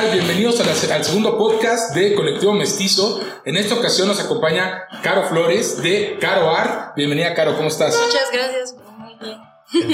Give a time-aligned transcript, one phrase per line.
[0.00, 0.12] tal?
[0.12, 3.20] Bienvenidos al segundo podcast de Colectivo Mestizo.
[3.44, 6.96] En esta ocasión nos acompaña Caro Flores de Caro Art.
[6.96, 8.00] Bienvenida, Caro, ¿cómo estás?
[8.06, 9.38] Muchas gracias, muy bien.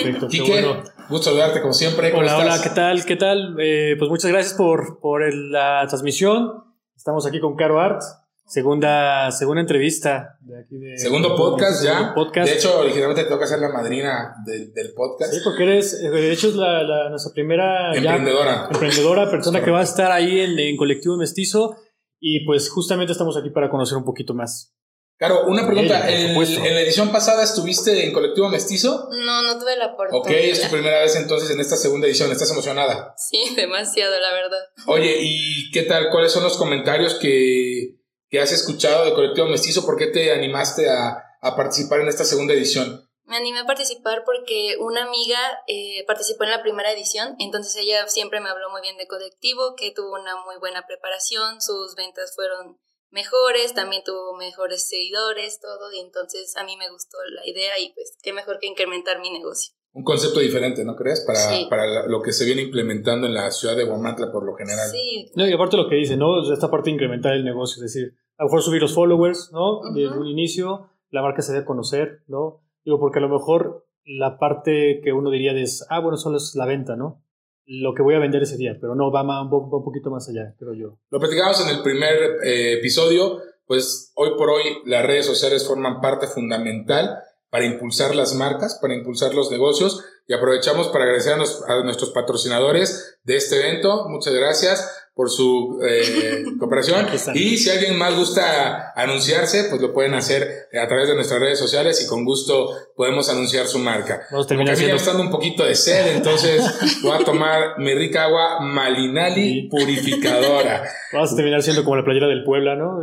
[0.04, 2.12] Perfecto, Quique, gusto saludarte como siempre.
[2.14, 3.04] hola, hola, ¿qué tal?
[3.04, 3.56] ¿Qué tal?
[3.58, 6.64] Eh, pues muchas gracias por, por la transmisión.
[6.96, 8.02] Estamos aquí con Caro Art.
[8.46, 12.14] Segunda, segunda entrevista de aquí de, Segundo podcast ya.
[12.44, 15.32] De hecho, originalmente te toca ser la madrina del podcast.
[15.32, 18.68] Sí, porque eres, de hecho, es la, nuestra primera emprendedora.
[18.70, 21.76] emprendedora, persona que va a estar ahí en, en Colectivo Mestizo.
[22.20, 24.76] Y pues justamente estamos aquí para conocer un poquito más.
[25.18, 26.10] Claro, una pregunta.
[26.10, 29.08] ¿En, la edición pasada estuviste en Colectivo Mestizo?
[29.10, 30.30] No, no tuve la oportunidad.
[30.30, 32.30] Ok, es tu primera vez entonces en esta segunda edición.
[32.30, 33.14] ¿Estás emocionada?
[33.16, 34.58] Sí, demasiado, la verdad.
[34.86, 36.10] Oye, ¿y qué tal?
[36.10, 37.95] ¿Cuáles son los comentarios que,
[38.36, 39.86] que has escuchado de Colectivo Mestizo?
[39.86, 43.08] ¿Por qué te animaste a, a, participar en esta segunda edición?
[43.24, 48.06] Me animé a participar porque una amiga eh, participó en la primera edición, entonces ella
[48.08, 52.34] siempre me habló muy bien de Colectivo, que tuvo una muy buena preparación, sus ventas
[52.36, 52.78] fueron
[53.10, 57.94] mejores, también tuvo mejores seguidores, todo, y entonces a mí me gustó la idea y
[57.94, 59.72] pues qué mejor que incrementar mi negocio.
[59.94, 61.24] Un concepto diferente, ¿no crees?
[61.26, 64.90] Para, para lo que se viene implementando en la ciudad de Guamantla por lo general.
[64.90, 65.32] Sí.
[65.34, 66.52] No, y aparte lo que dice, ¿no?
[66.52, 69.80] Esta parte de incrementar el negocio, es decir, a lo mejor subir los followers, ¿no?
[69.94, 72.62] Desde un inicio, la marca se debe conocer, ¿no?
[72.84, 76.54] Digo, porque a lo mejor la parte que uno diría es, ah, bueno, solo es
[76.54, 77.22] la venta, ¿no?
[77.66, 80.72] lo que voy a vender ese día, pero no, va, un, poquito más allá, creo
[80.72, 80.98] yo.
[81.10, 82.14] Lo platicamos en el primer
[82.44, 87.18] eh, episodio, pues hoy por hoy las redes sociales forman parte fundamental
[87.50, 93.18] para impulsar las marcas, para impulsar los negocios y aprovechamos para agradecer a, nuestros patrocinadores
[93.24, 94.08] de este evento.
[94.08, 97.06] Muchas gracias por su eh, cooperación.
[97.34, 101.58] Y si alguien más gusta anunciarse, pues lo pueden hacer a través de nuestras redes
[101.58, 104.26] sociales y con gusto podemos anunciar su marca.
[104.30, 104.96] Vamos a terminar siendo...
[104.96, 106.62] estando un poquito de sed, entonces
[107.02, 110.84] voy a tomar mi rica agua Malinali purificadora.
[111.12, 113.02] Vamos a terminar siendo como la playera del Puebla, ¿no?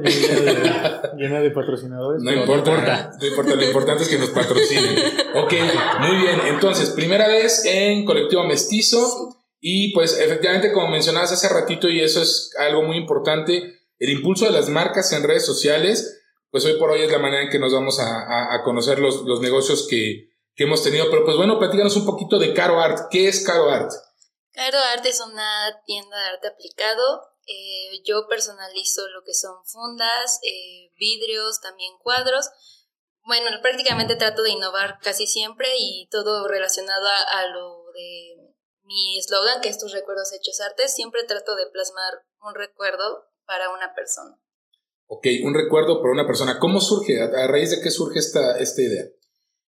[1.18, 2.22] Llena de, patrocinadores.
[2.22, 4.98] No importa, no importa, lo importante es que nos patrocinen.
[5.36, 5.54] Ok,
[6.02, 6.42] muy bien.
[6.48, 9.38] Entonces, primera vez en Colectivo Mestizo.
[9.60, 14.46] Y pues efectivamente, como mencionabas hace ratito, y eso es algo muy importante, el impulso
[14.46, 17.60] de las marcas en redes sociales, pues hoy por hoy es la manera en que
[17.60, 21.10] nos vamos a, conocer los, negocios que, hemos tenido.
[21.10, 23.08] Pero pues bueno, platícanos un poquito de Caro Art.
[23.10, 23.92] ¿Qué es Caro Art?
[24.52, 27.22] Caro Art es una tienda de arte aplicado.
[27.46, 32.50] Eh, yo personalizo lo que son fundas, eh, vidrios, también cuadros.
[33.26, 38.54] Bueno, prácticamente trato de innovar casi siempre y todo relacionado a lo de
[38.84, 43.70] mi eslogan, que es tus recuerdos hechos artes, siempre trato de plasmar un recuerdo para
[43.70, 44.38] una persona.
[45.08, 46.60] Ok, un recuerdo para una persona.
[46.60, 47.22] ¿Cómo surge?
[47.22, 49.06] ¿A, raíz de qué surge esta, esta idea?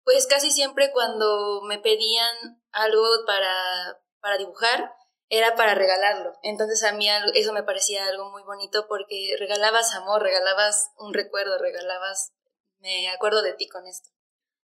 [0.04, 4.92] Pues casi siempre cuando me pedían algo para, para dibujar,
[5.30, 6.34] era para regalarlo.
[6.42, 11.58] Entonces a mí eso me parecía algo muy bonito porque regalabas amor, regalabas un recuerdo,
[11.60, 12.34] regalabas,
[12.80, 14.10] me acuerdo de ti con esto.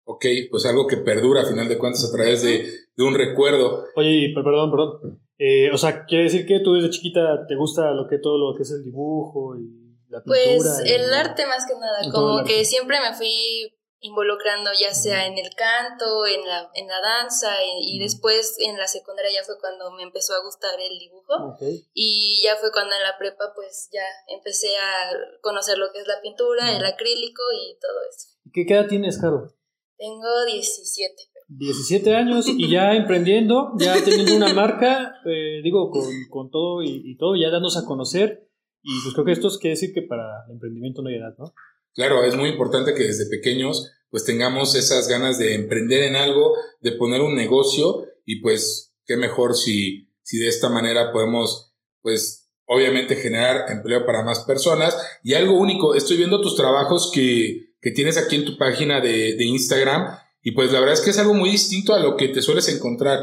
[0.04, 2.68] Ok, pues algo que perdura a final de cuentas a través de,
[2.98, 3.84] un recuerdo.
[3.96, 5.20] Oye, perdón, perdón.
[5.38, 8.56] Eh, o sea, quiere decir que tú desde chiquita te gusta lo que todo lo
[8.56, 10.56] que es el dibujo y la pintura.
[10.56, 15.38] Pues el arte más que nada, como que siempre me fui involucrando ya sea en
[15.38, 19.90] el canto, en la, en la danza y, después en la secundaria ya fue cuando
[19.92, 21.56] me empezó a gustar el dibujo
[21.94, 26.06] y ya fue cuando en la prepa pues ya empecé a conocer lo que es
[26.08, 28.28] la pintura, el acrílico y todo eso.
[28.52, 29.54] ¿Qué edad tienes, Caro?
[29.96, 31.14] Tengo 17.
[31.48, 35.90] 17 años y ya emprendiendo, ya teniendo una marca, eh, digo,
[36.28, 38.48] con, todo y, todo, ya dándose a conocer.
[38.82, 41.36] Y pues creo que esto es quiere decir que para el emprendimiento no hay edad,
[41.38, 41.54] ¿no?
[41.94, 46.54] Claro, es muy importante que desde pequeños pues tengamos esas ganas de emprender en algo,
[46.80, 51.72] de poner un negocio y pues qué mejor si, si de esta manera podemos
[52.02, 54.96] pues obviamente generar empleo para más personas.
[55.22, 59.44] Y algo único, estoy viendo tus trabajos que que tienes aquí en tu página de,
[59.44, 60.16] Instagram.
[60.40, 62.68] Y pues la verdad es que es algo muy distinto a lo que te sueles
[62.68, 63.20] encontrar.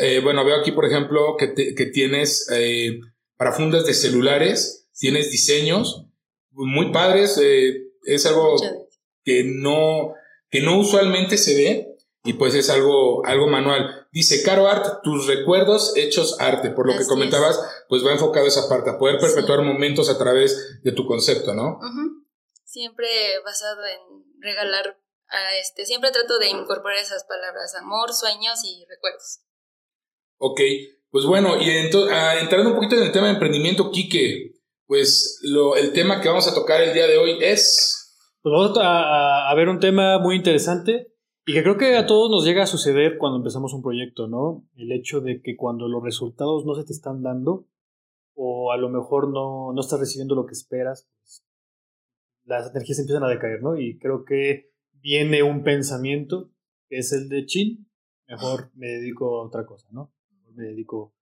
[0.00, 1.46] Eh, bueno, veo aquí, por ejemplo, que,
[1.86, 3.00] tienes eh,
[3.36, 6.06] para fundas de celulares, tienes diseños
[6.50, 7.40] muy padres.
[7.42, 8.56] Eh, es algo
[9.24, 10.14] que no,
[10.50, 14.08] que no usualmente se ve y pues es algo, algo manual.
[14.12, 16.70] Dice Caro Art, tus recuerdos hechos arte.
[16.70, 17.58] Por lo que comentabas,
[17.88, 21.78] pues va enfocado esa parte, a poder perpetuar momentos a través de tu concepto, ¿no?
[22.70, 23.08] siempre
[23.44, 24.96] basado en regalar
[25.28, 29.40] a este, siempre trato de incorporar esas palabras, amor, sueños y recuerdos.
[30.38, 30.60] Ok,
[31.10, 31.68] pues bueno, y
[32.10, 34.54] ah, entrando un poquito en el tema de emprendimiento, Quique,
[34.90, 38.12] pues lo, el tema que vamos a tocar el día de hoy es...
[38.42, 41.14] Pues vamos a, ver un tema muy interesante
[41.46, 44.66] y que creo que a todos nos llega a suceder cuando empezamos un proyecto, ¿no?
[44.74, 47.68] El hecho de que cuando los resultados no se te están dando,
[48.34, 51.46] o a lo mejor no, no estás recibiendo lo que esperas, pues
[52.42, 53.76] las energías empiezan a decaer, ¿no?
[53.76, 56.50] Y creo que viene un pensamiento,
[56.88, 57.88] que es el de chin,
[58.26, 60.12] mejor me dedico a otra cosa, ¿no?
[60.52, 61.14] me dedico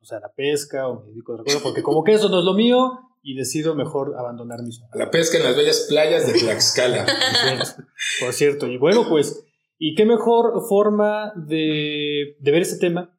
[0.00, 2.28] o sea, a la pesca o me dedico a otra cosa, porque como que eso
[2.28, 2.90] no es lo mío
[3.22, 4.88] y decido mejor abandonar mi zona.
[4.94, 7.06] La pesca en las bellas playas de Tlaxcala.
[8.20, 9.44] Por cierto, y bueno, pues,
[9.78, 13.14] ¿y qué mejor forma de, de ver este tema?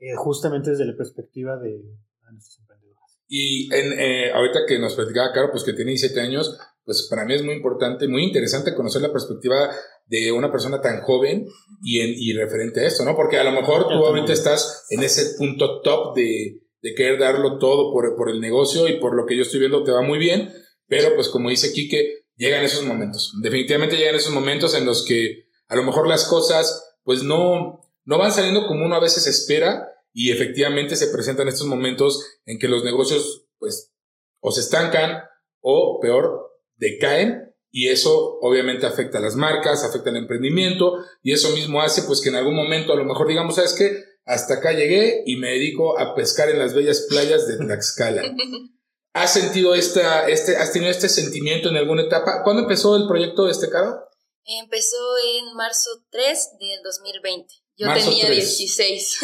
[0.00, 1.82] Eh, justamente desde la perspectiva de
[2.30, 3.18] nuestros emprendedores.
[3.26, 7.24] Y en, eh, ahorita que nos platicaba Caro, pues que tiene 17 años, pues para
[7.24, 9.70] mí es muy importante, muy interesante conocer la perspectiva
[10.08, 11.46] de una persona tan joven
[11.82, 13.14] y, en, y referente a esto, ¿no?
[13.14, 17.58] Porque a lo mejor tú ahorita estás en ese punto top de, de querer darlo
[17.58, 20.18] todo por, por, el negocio y por lo que yo estoy viendo te va muy
[20.18, 20.52] bien,
[20.86, 23.34] pero pues como dice Quique, llegan esos momentos.
[23.42, 28.18] Definitivamente llegan esos momentos en los que a lo mejor las cosas pues no, no
[28.18, 32.68] van saliendo como uno a veces espera y efectivamente se presentan estos momentos en que
[32.68, 33.92] los negocios pues
[34.40, 35.22] o se estancan
[35.60, 41.50] o peor decaen y eso obviamente afecta a las marcas, afecta al emprendimiento y eso
[41.50, 44.04] mismo hace pues que en algún momento a lo mejor digamos, ¿sabes qué?
[44.24, 48.22] Hasta acá llegué y me dedico a pescar en las bellas playas de Tlaxcala.
[49.14, 52.42] ¿Has sentido esta, este, has tenido este sentimiento en alguna etapa?
[52.44, 53.98] ¿Cuándo empezó el proyecto de este carro?
[54.44, 54.96] Empezó
[55.36, 57.54] en marzo 3 del 2020.
[57.78, 59.18] Yo tenía 16.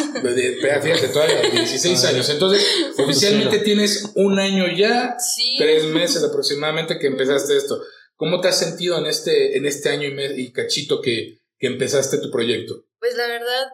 [0.83, 2.29] fíjate, todavía 16 años.
[2.29, 2.65] Entonces,
[2.97, 5.17] oficialmente tienes un año ya,
[5.59, 7.83] tres meses aproximadamente que empezaste esto.
[8.17, 12.19] ¿Cómo te has sentido en este, en este año y, y cachito que, que empezaste
[12.19, 12.85] tu proyecto?
[12.99, 13.73] Pues la verdad,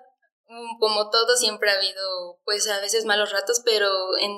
[0.48, 3.88] mm, como todo, siempre ha habido, pues a veces malos ratos, pero
[4.18, 4.32] en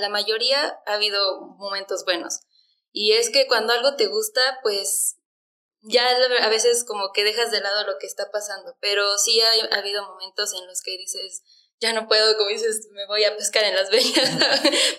[0.00, 2.40] la mayoría ha habido momentos buenos.
[2.92, 5.16] Y es que cuando algo te gusta, pues
[5.82, 6.04] ya
[6.42, 10.02] a veces como que dejas de lado lo que está pasando, pero sí ha, habido
[10.04, 11.42] momentos en los que dices,
[11.80, 14.30] ya no puedo, como dices, me voy a pescar en las bellas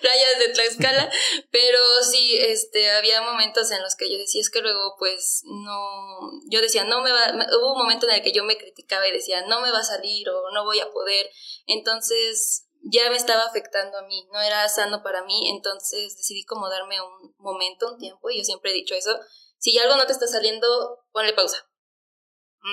[0.02, 1.12] playas de Tlaxcala,
[1.52, 1.69] pero
[2.10, 6.62] sí, este, había momentos en los que yo decía, es que luego pues no, yo
[6.62, 9.46] decía, no me va, hubo un momento en el que yo me criticaba y decía,
[9.48, 11.30] no me va a salir o no voy a poder,
[11.66, 16.70] entonces ya me estaba afectando a mí, no era sano para mí, entonces decidí como
[16.70, 19.20] darme un momento, un tiempo, y yo siempre he dicho eso,
[19.58, 21.70] si algo no te está saliendo, ponle pausa.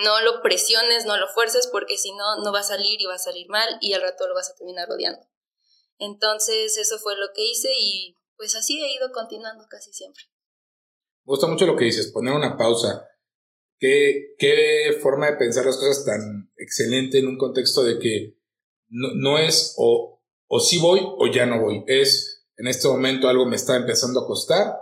[0.03, 3.15] No lo presiones, no lo fuerces, porque si no, no va a salir y va
[3.15, 5.27] a salir mal y al rato lo vas a terminar odiando.
[5.99, 10.23] Entonces, eso fue lo que hice y pues así he ido continuando casi siempre.
[11.25, 13.07] Me gusta mucho lo que dices, poner una pausa.
[13.79, 18.37] ¿Qué, qué forma de pensar las cosas tan excelente en un contexto de que
[18.89, 21.85] no, no es o, o sí voy o ya no voy.
[21.87, 24.77] Es en este momento algo me está empezando a costar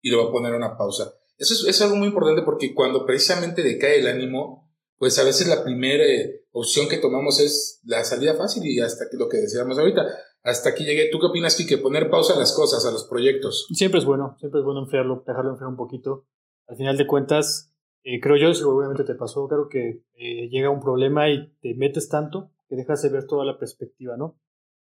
[0.00, 1.12] y le voy a poner una pausa.
[1.38, 5.62] Eso es, algo muy importante porque cuando precisamente decae el ánimo, pues a veces la
[5.62, 10.02] primera eh, opción que tomamos es la salida fácil y hasta lo que decíamos ahorita.
[10.46, 11.10] Hasta aquí llegué.
[11.10, 13.66] ¿Tú qué opinas, que Poner pausa a las cosas, a los proyectos.
[13.72, 16.24] Siempre es bueno, siempre es bueno enfriarlo, dejarlo enfriar un poquito.
[16.68, 20.70] Al final de cuentas, eh, creo yo, si obviamente te pasó, creo que eh, llega
[20.70, 24.38] un problema y te metes tanto que dejas de ver toda la perspectiva, ¿no?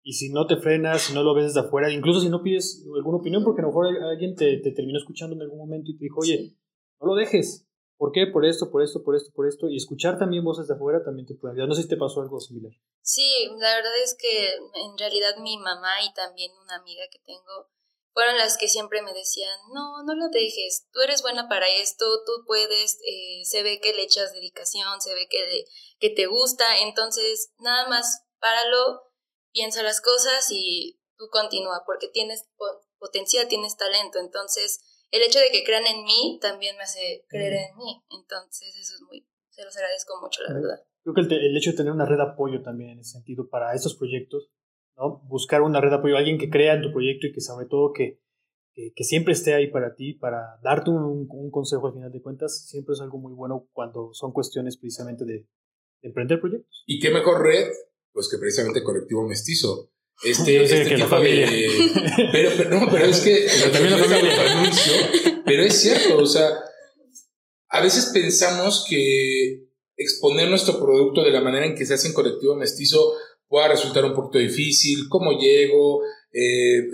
[0.02, 2.84] Y si no te frenas, si no lo ves desde afuera, incluso si no pides
[2.92, 5.96] alguna opinión, porque a lo mejor alguien te, te terminó escuchando en algún momento y
[5.96, 6.56] te dijo, oye,
[7.00, 7.63] no lo dejes.
[7.96, 8.26] ¿Por qué?
[8.26, 9.68] Por esto, por esto, por esto, por esto.
[9.68, 11.68] Y escuchar también voces de afuera también te puede ayudar.
[11.68, 12.72] No sé si te pasó algo similar.
[13.02, 17.70] Sí, la verdad es que en realidad mi mamá y también una amiga que tengo
[18.12, 22.04] fueron las que siempre me decían, no, no lo dejes, tú eres buena para esto,
[22.24, 25.64] tú puedes, eh, se ve que le echas dedicación, se ve que,
[25.98, 29.02] que te gusta, entonces nada más páralo,
[29.52, 32.44] piensa las cosas y tú continúa, porque tienes
[32.98, 34.18] potencial, tienes talento.
[34.18, 34.80] Entonces,
[35.14, 38.02] el hecho de que crean en mí también me hace creer en mí.
[38.10, 40.84] Entonces, eso es muy, se los agradezco mucho, la verdad.
[41.02, 43.74] Creo que el, hecho de tener una red de apoyo también en ese sentido para
[43.74, 44.50] estos proyectos,
[44.96, 45.22] ¿no?
[45.28, 47.92] Buscar una red de apoyo, alguien que crea en tu proyecto y que sobre todo
[47.92, 48.20] que,
[48.72, 52.66] que, siempre esté ahí para ti, para darte un, un, consejo al final de cuentas,
[52.66, 55.46] siempre es algo muy bueno cuando son cuestiones precisamente de,
[56.02, 56.82] de emprender proyectos.
[56.86, 57.68] ¿Y qué mejor red
[58.14, 59.90] pues que precisamente colectivo mestizo.
[60.22, 61.90] Este, este tipo de.
[62.32, 63.46] Pero, pero, no, pero es que.
[63.58, 65.42] Pero también la familia.
[65.44, 66.48] pero es cierto, o sea,
[67.68, 69.64] a veces pensamos que
[69.96, 73.14] exponer nuestro producto de la manera en que se hace en colectivo mestizo
[73.48, 76.02] pueda resultar un poquito difícil, cómo llego,
[76.32, 76.88] eh,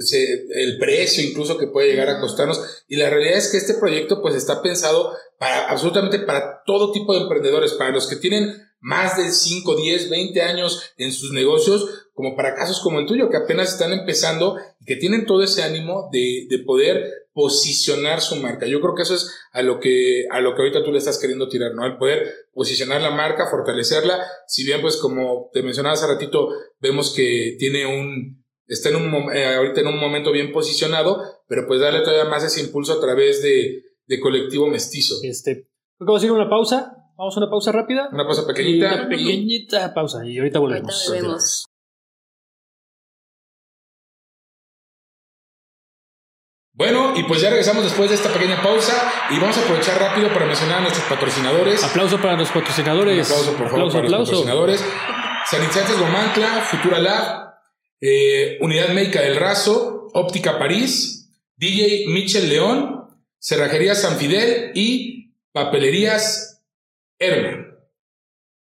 [0.55, 2.85] el precio incluso que puede llegar a costarnos.
[2.89, 7.15] Y la realidad es que este proyecto pues está pensado para absolutamente para todo tipo
[7.15, 12.09] de emprendedores, para los que tienen más de 5, 10, 20 años en sus negocios,
[12.15, 15.63] como para casos como el tuyo, que apenas están empezando y que tienen todo ese
[15.63, 18.67] ánimo de, de poder posicionar su marca.
[18.67, 21.19] Yo creo que eso es a lo que, a lo que ahorita tú le estás
[21.19, 21.87] queriendo tirar, ¿no?
[21.87, 24.27] El poder posicionar la marca, fortalecerla.
[24.47, 26.49] Si bien, pues, como te mencionaba hace ratito,
[26.81, 31.67] vemos que tiene un, está en un, eh, ahorita en un momento bien posicionado, pero
[31.67, 35.17] pues darle todavía más ese impulso a través de, de colectivo mestizo.
[35.23, 35.69] Este,
[35.99, 36.97] una pausa.
[37.21, 38.09] Vamos a una pausa rápida.
[38.11, 38.95] Una pausa pequeñita.
[38.95, 41.07] Una pequeñita pausa y ahorita volvemos.
[41.07, 41.67] Ahorita volvemos.
[46.73, 50.33] Bueno, y pues ya regresamos después de esta pequeña pausa y vamos a aprovechar rápido
[50.33, 51.85] para mencionar a nuestros patrocinadores.
[51.85, 53.29] Aplauso para los patrocinadores.
[53.29, 54.85] Un aplauso, por favor, para los patrocinadores.
[55.99, 57.53] Gomantla, Futura Lab,
[58.00, 66.50] eh, Unidad Médica del Razo, Óptica París, DJ Michel León, Cerrajería San Fidel y Papelerías
[67.21, 67.67] Herman.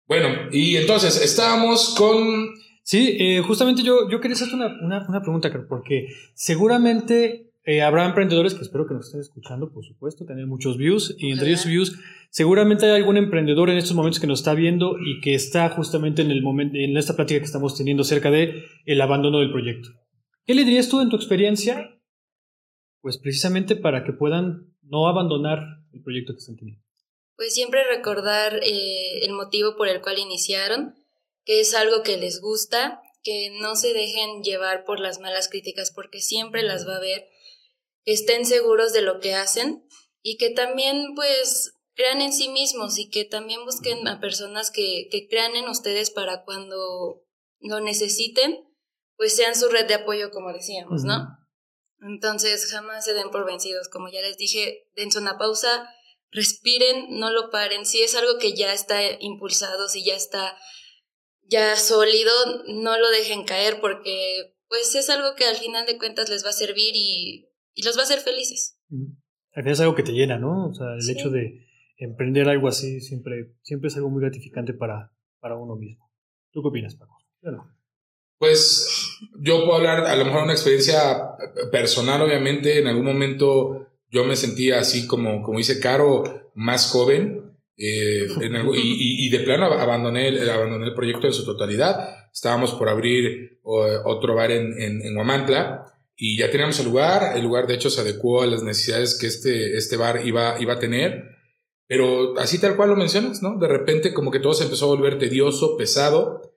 [0.09, 2.49] Bueno, y entonces estábamos con...
[2.83, 8.07] Sí, eh, justamente yo, yo quería hacerte una, una, una pregunta, porque seguramente eh, habrá
[8.07, 11.67] emprendedores que espero que nos estén escuchando, por supuesto, tener muchos views, y entre esos
[11.67, 11.99] views
[12.31, 16.23] seguramente hay algún emprendedor en estos momentos que nos está viendo y que está justamente
[16.23, 19.91] en el momento, en esta plática que estamos teniendo acerca de el abandono del proyecto.
[20.47, 22.01] ¿Qué le dirías tú en tu experiencia?
[23.03, 25.63] Pues precisamente para que puedan no abandonar
[25.93, 26.88] el proyecto que están teniendo.
[27.39, 30.97] Pues siempre recordar eh, el motivo por el cual iniciaron,
[31.45, 35.93] que es algo que les gusta, que no se dejen llevar por las malas críticas
[35.93, 37.29] porque siempre las va a haber,
[38.05, 39.87] que estén seguros de lo que hacen
[40.21, 45.07] y que también pues crean en sí mismos y que también busquen a personas que,
[45.09, 47.23] que crean en ustedes para cuando
[47.61, 48.65] lo necesiten,
[49.17, 51.39] pues sean su red de apoyo, como decíamos, ¿no?
[52.01, 55.89] Entonces jamás se den por vencidos, como ya les dije, dense una pausa,
[56.31, 57.87] respiren, no lo paren.
[57.87, 60.57] Si es algo que ya está impulsado, si ya está
[61.43, 62.33] ya sólido,
[62.69, 66.51] no lo dejen caer porque pues es algo que al final de cuentas les va
[66.51, 68.79] a servir y, y los va a hacer felices.
[69.53, 70.69] Al final es algo que te llena, ¿no?
[70.69, 71.67] O sea, el hecho de
[71.97, 76.11] emprender algo así siempre, siempre es algo muy gratificante para, para uno mismo.
[76.53, 77.19] ¿Tú qué opinas, Paco?
[78.39, 81.37] Pues yo puedo hablar a lo mejor una experiencia
[81.73, 87.45] personal, obviamente, en algún momento yo me sentía así como, como dice Caro, más joven.
[87.77, 88.27] Eh,
[88.75, 92.29] y, de plano abandoné el, abandoné el proyecto en su totalidad.
[92.33, 95.85] Estábamos por abrir otro bar en, en, en Huamantla
[96.17, 97.37] y ya teníamos el lugar.
[97.37, 100.75] El lugar, de hecho, se adecuó a las necesidades que este, este bar iba, iba
[100.75, 101.37] a tener.
[101.87, 103.59] Pero así tal cual lo mencionas, ¿no?
[103.59, 106.57] De repente como que todo se empezó a volver tedioso, pesado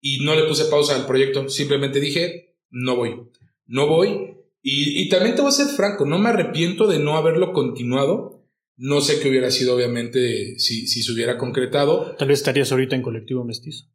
[0.00, 1.48] y no le puse pausa al proyecto.
[1.48, 3.30] Simplemente dije, no voy,
[3.66, 4.37] no voy.
[4.62, 8.44] Y, y, también te voy a ser franco, no me arrepiento de no haberlo continuado.
[8.76, 12.14] No sé qué hubiera sido, obviamente, si, si se hubiera concretado.
[12.16, 13.86] Tal vez estarías ahorita en colectivo mestizo.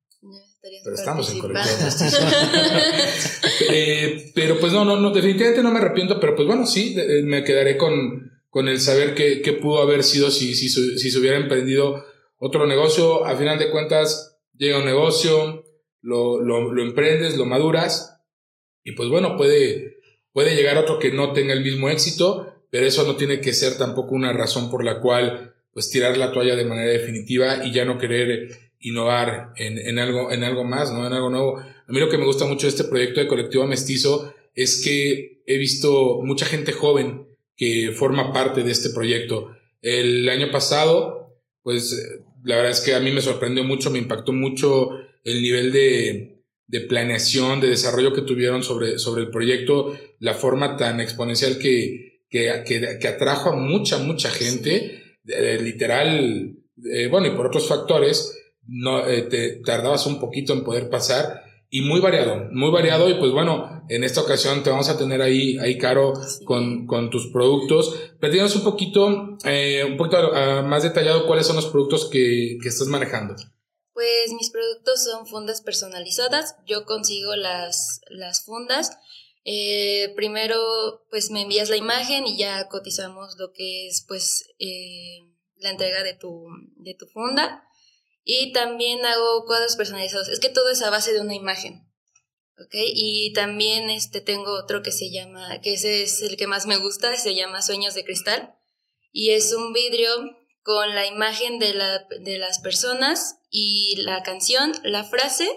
[0.83, 2.17] Pero estamos en colectivo mestizo.
[3.69, 7.43] eh, pero pues no, no, no, definitivamente no me arrepiento, pero pues bueno, sí, me
[7.43, 11.37] quedaré con, con el saber qué, qué pudo haber sido si, si, si se hubiera
[11.37, 12.03] emprendido
[12.37, 13.25] otro negocio.
[13.25, 15.65] A final de cuentas, llega un negocio,
[16.01, 18.21] lo, lo, lo, emprendes, lo maduras,
[18.83, 19.92] y pues bueno, puede,
[20.33, 23.77] puede llegar otro que no tenga el mismo éxito, pero eso no tiene que ser
[23.77, 27.85] tampoco una razón por la cual pues tirar la toalla de manera definitiva y ya
[27.85, 28.49] no querer
[28.79, 31.07] innovar en, en, algo, en algo más, ¿no?
[31.07, 31.57] En algo nuevo.
[31.57, 35.41] A mí lo que me gusta mucho de este proyecto de Colectivo Mestizo es que
[35.45, 39.55] he visto mucha gente joven que forma parte de este proyecto.
[39.81, 44.31] El año pasado, pues la verdad es que a mí me sorprendió mucho, me impactó
[44.31, 44.89] mucho
[45.23, 46.32] el nivel de,
[46.67, 52.21] de planeación, de desarrollo que tuvieron sobre, sobre el proyecto, la forma tan exponencial que,
[52.29, 56.55] que, que, atrajo a mucha, mucha gente, eh, literal,
[56.91, 61.43] eh, bueno, y por otros factores, no, eh, te tardabas un poquito en poder pasar
[61.69, 65.21] y muy variado, muy variado y pues bueno, en esta ocasión te vamos a tener
[65.21, 66.13] ahí, ahí Caro,
[66.45, 68.13] con, con tus productos.
[68.19, 72.87] Platícanos un poquito, un poquito ah, más detallado cuáles son los productos que, que estás
[72.87, 73.35] manejando.
[73.93, 76.55] Pues mis productos son fundas personalizadas.
[76.65, 78.97] Yo consigo las, las fundas.
[79.45, 85.19] Eh, primero, pues me envías la imagen y ya cotizamos lo que es, pues, eh,
[85.57, 86.45] la entrega de tu,
[86.77, 87.67] de tu funda.
[88.23, 90.29] Y también hago cuadros personalizados.
[90.29, 91.89] Es que todo es a base de una imagen.
[92.57, 92.75] ¿Ok?
[92.75, 96.77] Y también este, tengo otro que se llama, que ese es el que más me
[96.77, 98.55] gusta, se llama Sueños de Cristal.
[99.11, 100.09] Y es un vidrio
[100.63, 105.47] con la imagen de, la, de las personas y la canción, la frase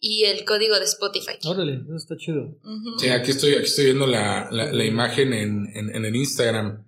[0.00, 1.38] y el código de Spotify.
[1.44, 2.56] Órale, eso está chido.
[2.98, 6.85] Sí, aquí estoy, aquí estoy viendo la, la, la imagen en, en, en, el Instagram.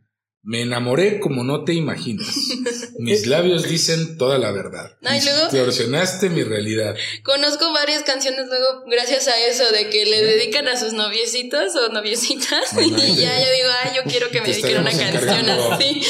[0.49, 2.35] Me enamoré como no te imaginas.
[2.99, 4.97] Mis labios dicen toda la verdad.
[5.02, 6.97] No, y luego, Distorsionaste mi realidad.
[7.23, 11.93] Conozco varias canciones luego gracias a eso, de que le dedican a sus noviecitos o
[11.93, 12.73] noviecitas.
[12.73, 16.00] Bueno, y ya yo digo, ay, yo quiero que me dediquen una canción así.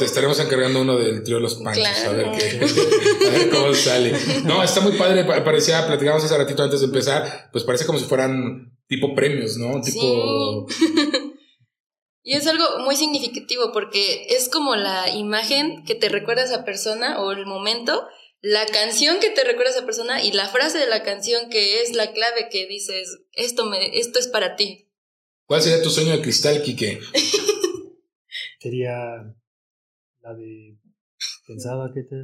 [0.00, 2.10] Te estaremos encargando uno del trío Los Panchos, claro.
[2.10, 2.66] a, ver qué,
[3.24, 4.14] a ver cómo sale.
[4.42, 8.04] No, está muy padre, parecía, platicábamos hace ratito antes de empezar, pues parece como si
[8.06, 9.80] fueran tipo premios, ¿no?
[9.80, 10.66] Tipo...
[10.70, 10.86] Sí.
[12.26, 16.64] y es algo muy significativo porque es como la imagen que te recuerda a esa
[16.64, 18.04] persona o el momento,
[18.40, 21.82] la canción que te recuerda a esa persona y la frase de la canción que
[21.82, 24.88] es la clave que dices, esto, me, esto es para ti.
[25.46, 26.98] ¿Cuál sería tu sueño de cristal, Quique?
[28.58, 28.96] Sería
[30.20, 30.76] la de
[31.46, 32.16] Pensaba que te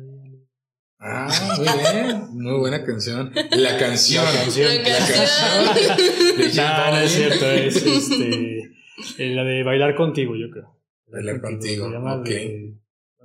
[0.99, 3.33] Ah, muy bien, muy buena canción.
[3.53, 4.25] La canción.
[4.25, 4.83] La canción.
[4.83, 6.39] La canción.
[6.39, 8.73] De J No, no es cierto, es este,
[9.19, 10.77] la de Bailar Contigo, yo creo.
[11.07, 12.25] Bailar Contigo, ok.
[12.25, 12.75] de-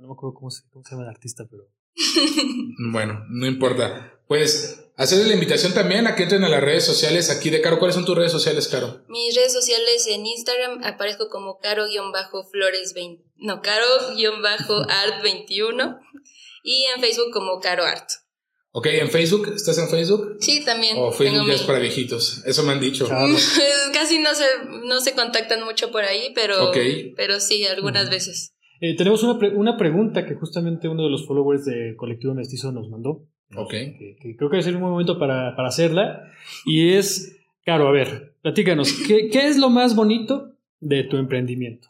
[0.00, 1.64] no me acuerdo cómo se, cómo se llama el artista, pero...
[2.92, 4.14] Bueno, no importa.
[4.28, 7.78] Pues hacerle la invitación también a que entren a las redes sociales aquí de Caro.
[7.78, 9.02] ¿Cuáles son tus redes sociales, Caro?
[9.08, 15.98] Mis redes sociales en Instagram aparezco como caro-flores 20, no, caro-art21
[16.62, 18.08] y en Facebook como caro art.
[18.70, 20.36] Ok, en Facebook, ¿estás en Facebook?
[20.40, 20.96] Sí, también.
[20.98, 22.42] O Facebook tengo ya mi- es para viejitos.
[22.46, 23.08] Eso me han dicho.
[23.92, 24.44] Casi no se,
[24.84, 26.76] no se contactan mucho por ahí, pero, Ok.
[27.16, 28.54] pero sí, algunas veces.
[28.80, 32.70] Eh, tenemos una, pre- una pregunta que justamente uno de los followers de Colectivo Mestizo
[32.70, 33.26] nos mandó.
[33.56, 33.70] Ok.
[33.70, 36.30] Que, que creo que es un buen momento para, para hacerla.
[36.66, 41.88] Y es, claro, a ver, platícanos, ¿qué, ¿qué es lo más bonito de tu emprendimiento?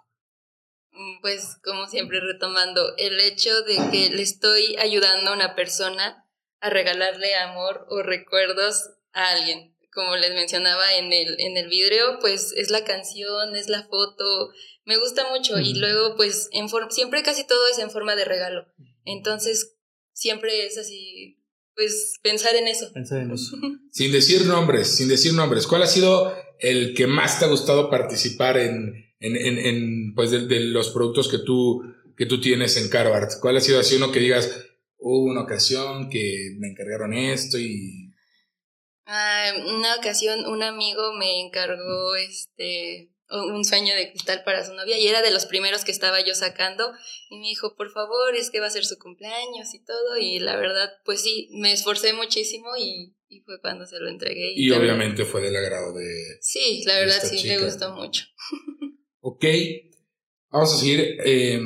[1.21, 6.25] Pues como siempre retomando, el hecho de que le estoy ayudando a una persona
[6.61, 9.75] a regalarle amor o recuerdos a alguien.
[9.93, 14.51] Como les mencionaba en el, en el video, pues es la canción, es la foto,
[14.85, 18.67] me gusta mucho y luego pues en siempre casi todo es en forma de regalo.
[19.05, 19.77] Entonces
[20.13, 21.39] siempre es así,
[21.75, 22.93] pues pensar en eso.
[22.93, 23.57] Pensar en eso.
[23.93, 25.67] Sin decir nombres, sin decir nombres.
[25.67, 30.31] ¿Cuál ha sido el que más te ha gustado participar en, en, en, en, pues
[30.31, 31.83] de, de los productos que tú,
[32.17, 33.33] que tú tienes en Carvart?
[33.41, 34.68] ¿Cuál ha sido así uno que digas,
[34.99, 38.13] hubo una ocasión que me encargaron esto y...
[39.07, 44.99] Ah, una ocasión un amigo me encargó este un sueño de cristal para su novia
[44.99, 46.91] y era de los primeros que estaba yo sacando
[47.29, 50.39] y me dijo, por favor, es que va a ser su cumpleaños y todo y
[50.39, 54.53] la verdad, pues sí, me esforcé muchísimo y, y fue cuando se lo entregué.
[54.57, 56.39] Y obviamente fue del agrado de...
[56.41, 57.57] sí, la verdad sí, chica.
[57.57, 58.25] le gustó mucho.
[59.21, 59.45] Ok,
[60.49, 61.61] vamos a seguir eh,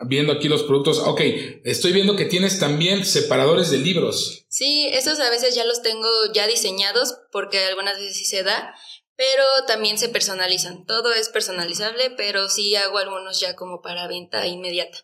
[0.00, 0.98] viendo aquí los productos.
[1.00, 1.20] Ok,
[1.64, 4.44] estoy viendo que tienes también separadores de libros.
[4.48, 8.74] Sí, esos a veces ya los tengo ya diseñados porque algunas veces sí se da,
[9.16, 10.86] pero también se personalizan.
[10.86, 14.98] Todo es personalizable, pero sí hago algunos ya como para venta inmediata.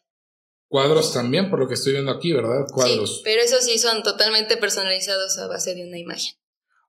[0.69, 2.67] Cuadros también, por lo que estoy viendo aquí, ¿verdad?
[2.73, 3.17] Cuadros.
[3.17, 6.35] Sí, pero esos sí son totalmente personalizados a base de una imagen.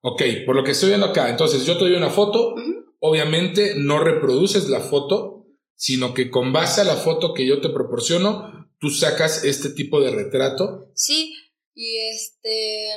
[0.01, 2.53] Ok, por lo que estoy viendo acá, entonces yo te doy una foto,
[2.99, 5.34] obviamente no reproduces la foto,
[5.75, 9.99] sino que con base a la foto que yo te proporciono, tú sacas este tipo
[10.01, 10.89] de retrato.
[10.95, 11.33] Sí,
[11.73, 12.89] y este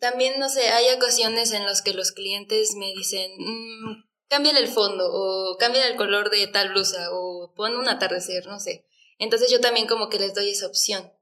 [0.00, 4.68] también no sé, hay ocasiones en las que los clientes me dicen, mm, cámbiale el
[4.68, 8.84] fondo o cámbiale el color de tal blusa o pon un atardecer, no sé.
[9.18, 11.12] Entonces yo también como que les doy esa opción.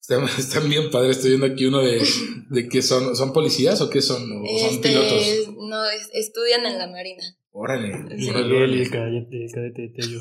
[0.00, 2.00] Están, están bien padres, estoy viendo aquí uno de,
[2.50, 4.22] de que son, ¿son policías o qué son?
[4.44, 5.48] ¿O son Este, pilotos?
[5.58, 7.22] no, es- estudian en la marina.
[7.52, 7.88] Órale.
[8.18, 8.30] Sí.
[8.30, 10.20] órale, Miguel y el cadete, el cadete de Tello.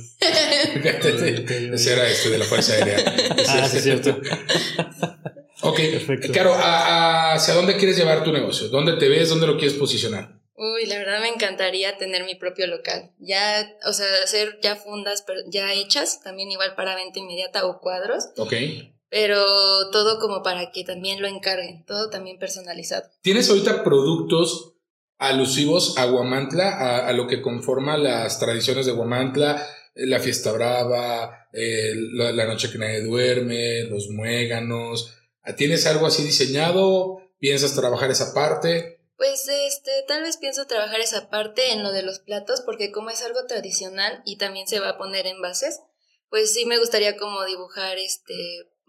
[1.76, 2.98] Ese era este de la Fuerza Aérea.
[3.48, 4.18] Ah, sí, es cierto.
[5.62, 6.34] Ok, Perfecto.
[6.34, 6.60] Caro, ¿a-
[7.32, 8.70] a- ¿hacia dónde quieres llevar tu negocio?
[8.70, 9.30] ¿Dónde te ves?
[9.30, 10.39] ¿Dónde lo quieres posicionar?
[10.56, 13.12] Uy, la verdad me encantaría tener mi propio local.
[13.20, 17.80] Ya, o sea, hacer ya fundas pero ya hechas, también igual para venta inmediata o
[17.80, 18.54] cuadros, Ok.
[19.10, 19.46] pero
[19.92, 23.10] todo como para que también lo encarguen, todo también personalizado.
[23.22, 24.74] ¿Tienes ahorita productos
[25.19, 31.47] alusivos a Guamantla, a, lo que conforma las tradiciones de Guamantla, eh, la fiesta brava,
[31.53, 35.13] eh, la, la noche que nadie duerme, los muéganos?
[35.58, 37.19] ¿Tienes algo así diseñado?
[37.39, 38.99] ¿Piensas trabajar esa parte?
[39.17, 43.10] Pues este, tal vez pienso trabajar esa parte en lo de los platos, porque como
[43.10, 45.82] es algo tradicional y también se va a poner en bases,
[46.29, 48.34] pues sí me gustaría como dibujar este,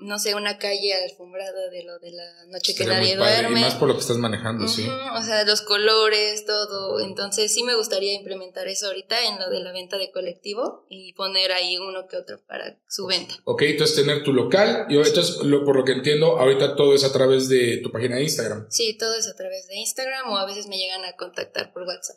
[0.00, 3.60] no sé, una calle alfombrada de lo de la noche que nadie muy padre, duerme.
[3.60, 4.88] Y más por lo que estás manejando, sí.
[5.14, 7.00] O sea, los colores, todo.
[7.00, 11.12] Entonces sí me gustaría implementar eso ahorita en lo de la venta de colectivo y
[11.14, 13.34] poner ahí uno que otro para su venta.
[13.44, 17.04] Ok, entonces tener tu local y entonces, lo, por lo que entiendo, ahorita todo es
[17.04, 18.66] a través de tu página de Instagram.
[18.70, 21.82] Sí, todo es a través de Instagram o a veces me llegan a contactar por
[21.82, 22.16] WhatsApp.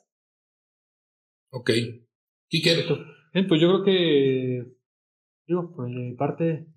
[1.52, 1.72] Ok.
[2.48, 2.86] Quique,
[3.34, 4.76] Bien, pues yo creo que,
[5.48, 6.68] digo, por mi parte,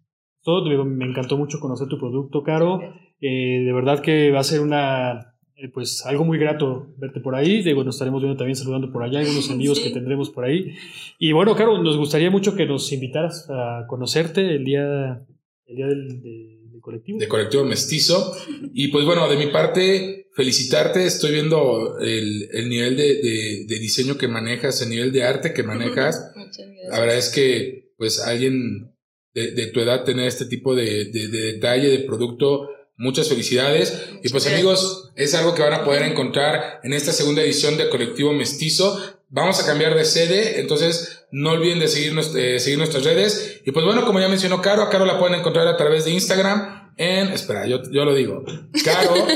[0.46, 2.80] todo, me encantó mucho conocer tu producto, Caro.
[3.20, 7.34] Eh, de verdad que va a ser una, eh, pues algo muy grato verte por
[7.34, 7.62] ahí.
[7.62, 9.84] Digo, nos estaremos viendo también saludando por allá, hay unos amigos Sí.
[9.84, 10.74] que tendremos por ahí.
[11.18, 15.22] Y bueno, Caro, nos gustaría mucho que nos invitaras a conocerte el día,
[15.66, 17.18] el día del, de- colectivo.
[17.18, 18.32] De colectivo mestizo.
[18.72, 21.04] Y pues bueno, de mi parte, felicitarte.
[21.04, 25.52] Estoy viendo el, el nivel de, de, de, diseño que manejas, el nivel de arte
[25.52, 26.32] que manejas.
[26.36, 26.88] Muchas gracias.
[26.92, 28.92] La verdad es que, pues, alguien
[29.36, 34.08] de, de tu edad tener este tipo de, de, de detalle, de producto, Muchas felicidades.
[34.22, 37.90] Y pues amigos, es algo que van a poder encontrar en esta segunda edición de
[37.90, 38.98] Colectivo Mestizo.
[39.28, 43.60] Vamos a cambiar de sede, entonces no olviden de seguir, eh, seguir nuestras redes.
[43.66, 46.12] Y pues bueno, como ya mencionó Caro, a Caro la pueden encontrar a través de
[46.12, 48.42] Instagram en, espera, yo, yo lo digo,
[48.82, 49.14] Caro,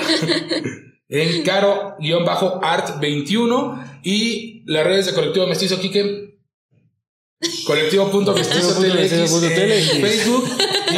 [1.10, 6.29] en Caro-Art21 y las redes de Colectivo Mestizo, Kike,
[7.66, 10.48] Colectivo.mestizo en Facebook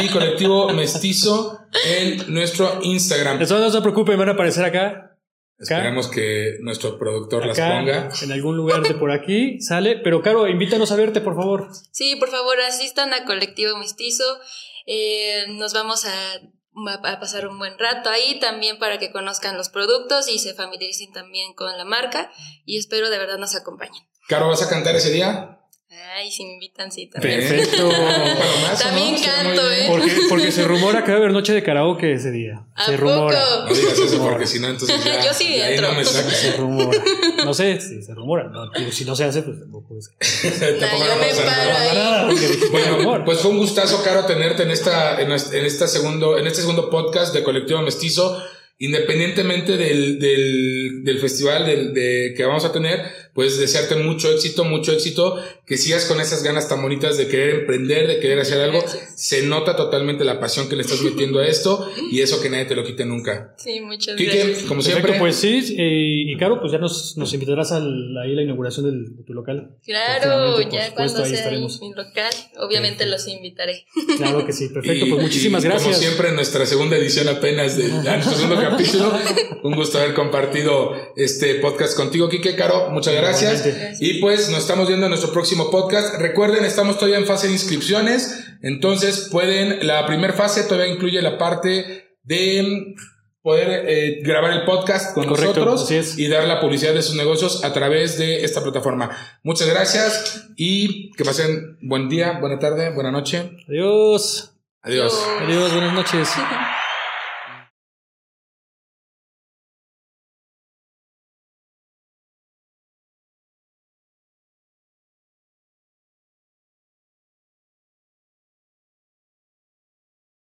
[0.01, 3.41] y Colectivo Mestizo en nuestro Instagram.
[3.41, 5.17] Eso no se preocupen, van a aparecer acá.
[5.57, 8.09] Esperemos que nuestro productor las ponga.
[8.21, 9.97] En algún lugar de por aquí sale.
[10.03, 11.69] Pero, Caro, invítanos a verte, por favor.
[11.91, 14.25] Sí, por favor, asistan a Colectivo Mestizo.
[14.85, 16.41] Eh, nos vamos a,
[16.91, 21.13] a, pasar un buen rato ahí también para que conozcan los productos y se familiaricen
[21.13, 22.29] también con la marca.
[22.65, 24.03] Y espero de verdad nos acompañen.
[24.27, 25.62] Caro, ¿vas a cantar ese día?
[26.15, 27.39] Ay, si me invitan, sí, también.
[27.39, 27.89] Perfecto.
[28.81, 29.85] también canto, ¿eh?
[29.87, 32.65] Porque, porque, se rumora que va a haber noche de karaoke ese día.
[32.75, 33.31] ¿A se poco?
[33.31, 35.91] No digas eso porque si no, entonces ya, Yo sí de ahí entro.
[35.91, 36.05] no me.
[36.05, 37.03] Se rumora.
[37.45, 38.43] No sé si se rumora.
[38.45, 40.11] No, si no se hace, pues tampoco es.
[40.79, 42.33] Tampoco yo no me pasa paro
[42.71, 46.47] Bueno, pues fue un gustazo, Caro, tenerte en esta, en este, en esta segundo, en
[46.47, 48.41] este segundo podcast de Colectivo Mestizo.
[48.79, 54.63] Independientemente del, del, del festival del, de, que vamos a tener, pues desearte mucho éxito,
[54.63, 58.61] mucho éxito, que sigas con esas ganas tan bonitas de querer emprender, de querer hacer
[58.61, 58.79] algo.
[58.81, 59.13] Gracias.
[59.15, 62.65] Se nota totalmente la pasión que le estás metiendo a esto y eso que nadie
[62.65, 63.55] te lo quite nunca.
[63.57, 64.59] Sí, muchas Quique, gracias.
[64.67, 65.75] como Perfecto, siempre, pues sí.
[65.77, 69.77] eh, y Caro, pues ya nos, nos invitarás a la inauguración del, de tu local.
[69.83, 73.85] Claro, ya supuesto, cuando ahí sea mi local, obviamente los invitaré.
[74.17, 74.69] Claro que sí.
[74.69, 75.87] Perfecto, Y- pues muchísimas y gracias.
[75.89, 79.11] Como siempre, en nuestra segunda edición apenas de nuestro segundo capítulo.
[79.63, 82.89] Un gusto haber compartido este podcast contigo, Quique Caro.
[82.91, 83.22] Muchas gracias.
[83.31, 83.93] Igualmente.
[83.99, 86.15] Y pues nos estamos viendo en nuestro próximo podcast.
[86.19, 88.45] Recuerden, estamos todavía en fase de inscripciones.
[88.61, 92.95] Entonces pueden, la primera fase todavía incluye la parte de
[93.41, 96.17] poder eh, grabar el podcast con Correcto, nosotros es.
[96.17, 99.09] y dar la publicidad de sus negocios a través de esta plataforma.
[99.43, 103.51] Muchas gracias y que pasen buen día, buena tarde, buena noche.
[103.67, 104.53] Adiós.
[104.81, 105.13] Adiós.
[105.41, 106.29] Adiós, buenas noches.